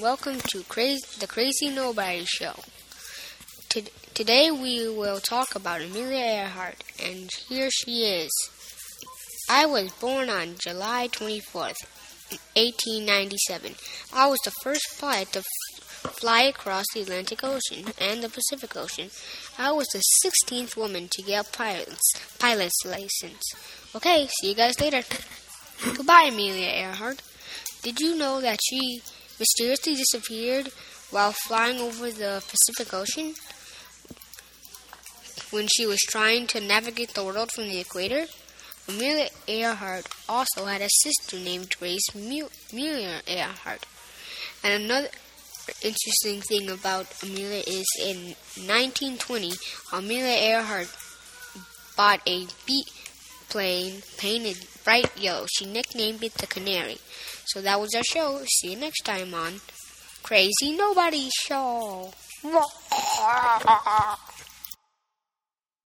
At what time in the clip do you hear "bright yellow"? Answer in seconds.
54.82-55.44